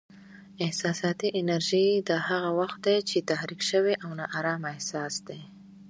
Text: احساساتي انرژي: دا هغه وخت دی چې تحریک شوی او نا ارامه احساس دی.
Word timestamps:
احساساتي 0.65 1.27
انرژي: 1.41 1.87
دا 2.07 2.17
هغه 2.29 2.49
وخت 2.59 2.79
دی 2.87 2.97
چې 3.09 3.27
تحریک 3.29 3.61
شوی 3.69 3.93
او 4.03 4.09
نا 4.19 4.25
ارامه 4.37 4.67
احساس 4.75 5.13
دی. 5.27 5.41